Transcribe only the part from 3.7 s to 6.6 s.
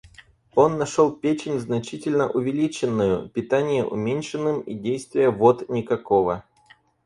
уменьшенным и действия вод никакого.